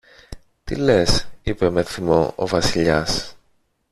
Τι 0.63 0.75
λες; 0.75 1.27
είπε 1.43 1.69
με 1.69 1.83
θυμό 1.83 2.33
ο 2.35 2.47
Βασιλιάς. 2.47 3.37